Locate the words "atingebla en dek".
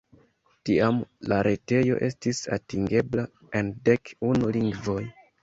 2.57-4.13